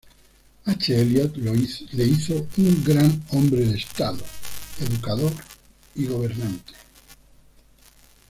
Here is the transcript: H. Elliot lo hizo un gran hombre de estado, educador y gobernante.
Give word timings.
H. 0.65 0.89
Elliot 0.99 1.33
lo 1.37 1.53
hizo 1.53 2.47
un 2.57 2.83
gran 2.83 3.23
hombre 3.33 3.59
de 3.67 3.77
estado, 3.77 4.17
educador 4.83 5.31
y 5.93 6.07
gobernante. 6.07 6.73